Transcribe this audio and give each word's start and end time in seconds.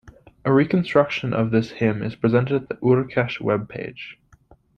A 0.45 0.51
reconstruction 0.51 1.31
of 1.31 1.51
this 1.51 1.69
hymn 1.69 2.01
is 2.01 2.15
presented 2.15 2.63
at 2.63 2.69
the 2.69 2.75
Urkesh 2.77 3.37
webpage. 3.39 4.15